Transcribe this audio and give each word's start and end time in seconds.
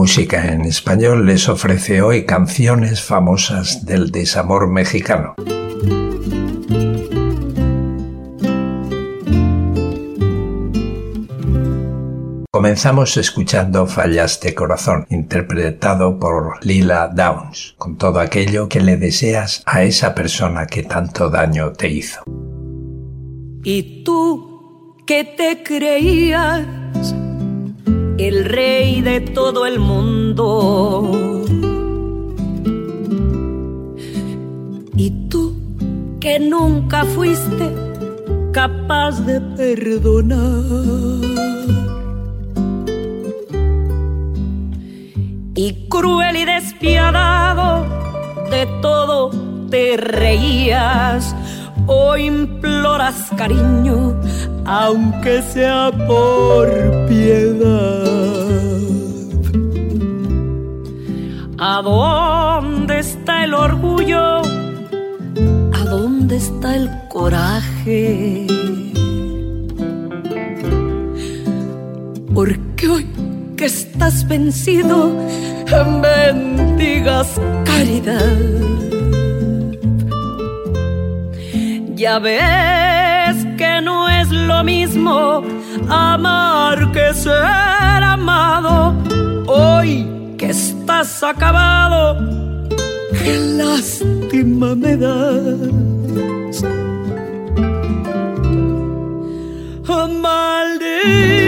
Música 0.00 0.50
en 0.50 0.62
Español 0.62 1.26
les 1.26 1.46
ofrece 1.50 2.00
hoy 2.00 2.24
canciones 2.24 3.02
famosas 3.02 3.84
del 3.84 4.10
desamor 4.10 4.66
mexicano. 4.66 5.34
Comenzamos 12.50 13.18
escuchando 13.18 13.86
Fallaste 13.86 14.54
Corazón, 14.54 15.06
interpretado 15.10 16.18
por 16.18 16.64
Lila 16.64 17.08
Downs, 17.14 17.74
con 17.76 17.98
todo 17.98 18.20
aquello 18.20 18.70
que 18.70 18.80
le 18.80 18.96
deseas 18.96 19.62
a 19.66 19.82
esa 19.82 20.14
persona 20.14 20.66
que 20.66 20.82
tanto 20.82 21.28
daño 21.28 21.72
te 21.72 21.90
hizo. 21.90 22.22
Y 23.62 24.02
tú 24.02 24.96
que 25.06 25.24
te 25.24 25.62
creías 25.62 26.79
el 28.18 28.44
rey 28.44 29.00
de 29.02 29.20
todo 29.20 29.66
el 29.66 29.78
mundo. 29.78 31.44
Y 34.96 35.28
tú 35.28 35.54
que 36.20 36.38
nunca 36.38 37.04
fuiste 37.04 37.72
capaz 38.52 39.20
de 39.24 39.40
perdonar 39.40 41.00
y 45.54 45.88
cruel 45.88 46.36
y 46.36 46.44
despiadado 46.44 47.86
de 48.50 48.66
todo 48.80 49.30
te 49.70 49.96
reías 49.96 51.34
o 51.92 52.16
imploras 52.16 53.30
cariño, 53.36 54.14
aunque 54.64 55.42
sea 55.42 55.90
por 56.06 56.68
piedad. 57.08 58.04
¿A 61.58 61.82
dónde 61.82 63.00
está 63.00 63.44
el 63.44 63.54
orgullo? 63.54 64.38
¿A 65.78 65.80
dónde 65.90 66.36
está 66.36 66.76
el 66.76 66.88
coraje? 67.08 68.46
Porque 72.32 72.88
hoy 72.88 73.06
que 73.56 73.64
estás 73.64 74.28
vencido, 74.28 75.12
bendigas 76.00 77.28
caridad. 77.64 78.99
Ya 82.00 82.18
ves 82.18 83.36
que 83.58 83.82
no 83.82 84.08
es 84.08 84.30
lo 84.30 84.64
mismo 84.64 85.44
amar 85.86 86.90
que 86.92 87.12
ser 87.12 88.02
amado. 88.02 88.94
Hoy 89.46 90.08
que 90.38 90.48
estás 90.48 91.22
acabado, 91.22 92.16
qué 93.22 93.36
lástima 93.58 94.74
me 94.74 94.96
das. 94.96 95.90
Maldito 100.22 101.39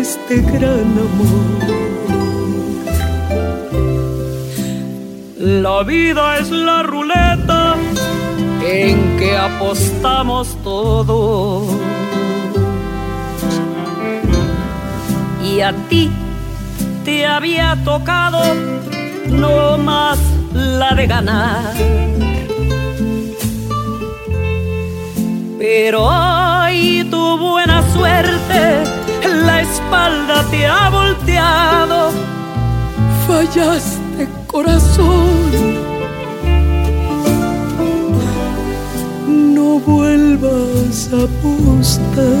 este 0.00 0.40
gran 0.40 0.98
amor. 1.08 1.60
La 5.38 5.82
vida 5.82 6.38
es 6.38 6.50
la 6.50 6.82
ruleta 6.82 7.76
en 8.64 9.16
que 9.18 9.36
apostamos 9.36 10.56
todo. 10.62 11.66
Y 15.44 15.60
a 15.60 15.72
ti 15.88 16.10
te 17.04 17.26
había 17.26 17.76
tocado 17.84 18.40
no 19.28 19.78
más 19.78 20.18
la 20.52 20.94
de 20.94 21.06
ganar. 21.06 21.74
Pero 25.58 26.06
hoy 26.06 27.06
tu 27.10 27.38
buena 27.38 27.82
suerte 27.92 28.84
la 29.28 29.60
espalda 29.60 30.44
te 30.50 30.66
ha 30.66 30.88
volteado, 30.90 32.10
fallaste 33.26 34.28
corazón. 34.46 35.50
No 39.54 39.78
vuelvas 39.80 41.10
a 41.12 41.24
apostar. 41.24 42.40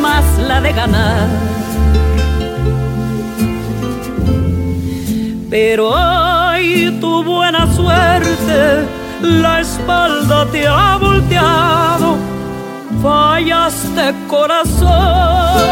más 0.00 0.24
la 0.38 0.60
de 0.60 0.72
ganar. 0.72 1.28
Pero 5.50 5.88
hoy 5.90 6.96
tu 7.00 7.24
buena 7.24 7.72
suerte 7.74 8.86
la 9.22 9.60
espalda 9.60 10.46
te 10.50 10.66
ha 10.66 10.96
volteado, 10.96 12.16
fallaste 13.02 14.14
corazón. 14.28 15.69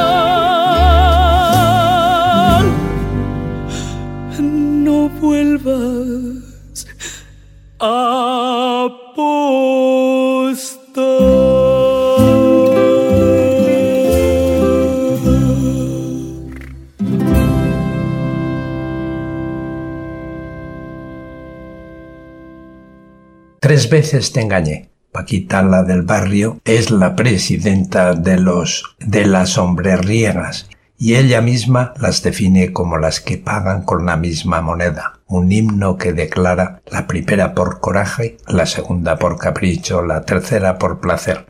Tres 23.78 23.90
veces 23.90 24.32
te 24.32 24.40
engañé. 24.40 24.90
Paquita, 25.12 25.62
la 25.62 25.84
del 25.84 26.02
barrio, 26.02 26.60
es 26.64 26.90
la 26.90 27.14
presidenta 27.14 28.14
de 28.14 28.36
los 28.36 28.96
de 28.98 29.24
las 29.24 29.50
sombreriegas 29.50 30.68
y 30.98 31.14
ella 31.14 31.40
misma 31.40 31.94
las 32.00 32.24
define 32.24 32.72
como 32.72 32.98
las 32.98 33.20
que 33.20 33.38
pagan 33.38 33.82
con 33.82 34.04
la 34.04 34.16
misma 34.16 34.60
moneda. 34.62 35.20
un 35.28 35.52
himno 35.52 35.96
que 35.96 36.12
declara 36.12 36.80
la 36.90 37.06
primera 37.06 37.54
por 37.54 37.78
coraje, 37.78 38.38
la 38.48 38.66
segunda 38.66 39.16
por 39.16 39.38
capricho, 39.38 40.02
la 40.02 40.22
tercera 40.22 40.76
por 40.78 40.98
placer. 40.98 41.46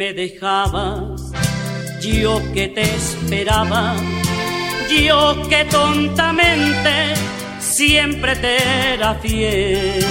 Me 0.00 0.12
dejabas, 0.14 1.20
yo 2.00 2.40
que 2.54 2.68
te 2.68 2.80
esperaba, 2.80 3.94
yo 4.88 5.46
que 5.50 5.66
tontamente 5.66 7.12
siempre 7.58 8.34
te 8.36 8.56
era 8.94 9.14
fiel. 9.16 10.02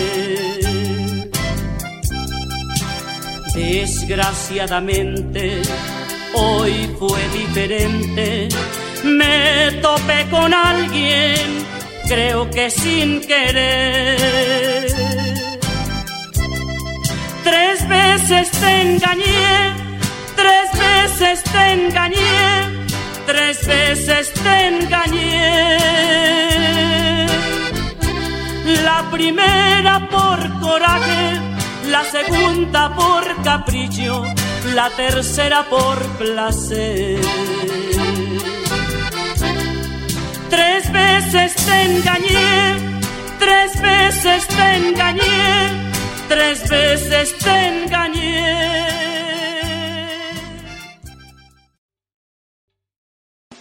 Desgraciadamente, 3.55 5.63
hoy 6.35 6.87
fue 6.99 7.27
diferente, 7.39 8.47
me 9.03 9.71
topé 9.81 10.27
con 10.29 10.53
alguien, 10.53 11.65
creo 12.07 12.47
que 12.51 12.69
sin 12.69 13.21
querer 13.21 15.08
veces 18.29 18.51
te 18.51 18.81
engañé, 18.81 19.73
tres 20.35 20.69
veces 20.77 21.43
te 21.43 21.71
engañé, 21.73 22.85
tres 23.25 23.65
veces 23.65 24.33
te 24.33 24.67
engañé. 24.67 25.77
La 28.83 29.09
primera 29.09 30.07
por 30.09 30.59
coraje, 30.59 31.41
la 31.89 32.03
segunda 32.03 32.93
por 32.95 33.41
capricho, 33.41 34.23
la 34.75 34.89
tercera 34.91 35.63
por 35.63 35.97
placer. 36.19 37.21
Tres 40.51 40.91
veces 40.91 41.55
te 41.55 41.81
engañé, 41.81 42.99
tres 43.39 43.81
veces 43.81 44.47
te 44.47 44.75
engañé 44.75 45.89
tres 46.29 46.69
veces 46.69 47.37
te 47.39 47.67
engañé. 47.67 48.08